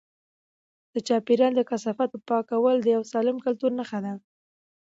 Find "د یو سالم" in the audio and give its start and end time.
2.81-3.37